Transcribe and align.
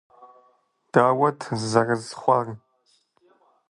Дауэт 0.91 1.39
зэрызхъуар? 1.69 2.47